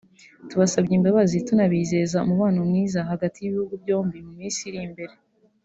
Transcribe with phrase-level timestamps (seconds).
[0.49, 5.15] tubasabye imbabazi tunabizeza umubano mwiza hagati y’ibihugu byombi mu minsi iri imbere